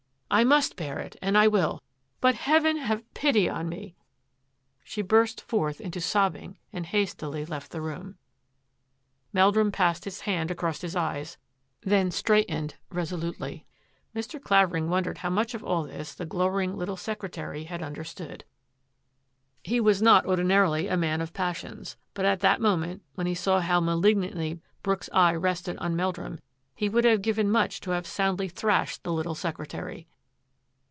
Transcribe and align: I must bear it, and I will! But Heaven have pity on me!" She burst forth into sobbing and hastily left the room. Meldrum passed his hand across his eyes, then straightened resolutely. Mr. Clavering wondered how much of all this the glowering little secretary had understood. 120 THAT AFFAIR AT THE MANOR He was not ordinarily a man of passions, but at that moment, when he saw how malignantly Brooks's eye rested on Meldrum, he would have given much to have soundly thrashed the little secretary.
I 0.33 0.45
must 0.45 0.77
bear 0.77 0.97
it, 0.99 1.17
and 1.21 1.37
I 1.37 1.49
will! 1.49 1.83
But 2.21 2.35
Heaven 2.35 2.77
have 2.77 3.03
pity 3.13 3.49
on 3.49 3.67
me!" 3.67 3.97
She 4.85 5.01
burst 5.01 5.41
forth 5.41 5.81
into 5.81 5.99
sobbing 5.99 6.57
and 6.71 6.85
hastily 6.85 7.43
left 7.45 7.69
the 7.71 7.81
room. 7.81 8.15
Meldrum 9.33 9.73
passed 9.73 10.05
his 10.05 10.21
hand 10.21 10.49
across 10.49 10.79
his 10.79 10.95
eyes, 10.95 11.37
then 11.81 12.11
straightened 12.11 12.75
resolutely. 12.89 13.65
Mr. 14.15 14.41
Clavering 14.41 14.87
wondered 14.87 15.17
how 15.17 15.29
much 15.29 15.53
of 15.53 15.65
all 15.65 15.83
this 15.83 16.15
the 16.15 16.25
glowering 16.25 16.77
little 16.77 16.95
secretary 16.95 17.65
had 17.65 17.83
understood. 17.83 18.45
120 19.67 19.67
THAT 19.67 19.67
AFFAIR 19.67 19.67
AT 19.67 19.67
THE 19.67 19.69
MANOR 19.69 19.75
He 19.75 19.79
was 19.81 20.01
not 20.01 20.25
ordinarily 20.25 20.87
a 20.87 20.95
man 20.95 21.19
of 21.19 21.33
passions, 21.33 21.97
but 22.13 22.23
at 22.23 22.39
that 22.39 22.61
moment, 22.61 23.01
when 23.15 23.27
he 23.27 23.35
saw 23.35 23.59
how 23.59 23.81
malignantly 23.81 24.61
Brooks's 24.81 25.09
eye 25.11 25.35
rested 25.35 25.75
on 25.79 25.97
Meldrum, 25.97 26.39
he 26.73 26.87
would 26.87 27.03
have 27.03 27.21
given 27.21 27.51
much 27.51 27.81
to 27.81 27.91
have 27.91 28.07
soundly 28.07 28.47
thrashed 28.47 29.03
the 29.03 29.11
little 29.11 29.35
secretary. 29.35 30.07